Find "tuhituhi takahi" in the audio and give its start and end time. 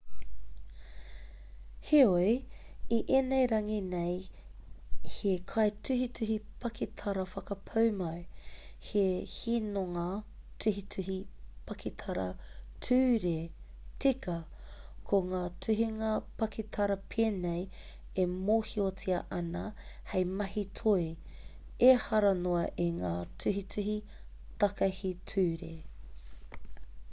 23.45-25.17